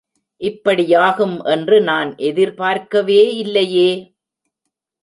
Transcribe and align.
இப்படியாகும் 0.41 1.35
என்று 1.45 1.81
நான் 1.81 2.15
எதிர்பார்க்கவே 2.23 3.21
இல்லையே! 3.35 3.89